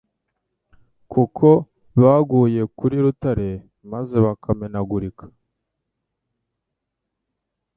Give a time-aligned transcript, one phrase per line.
[1.11, 1.47] Kuko
[2.01, 3.51] baguye kuri Rutare
[3.91, 5.25] maze bakamenagurika.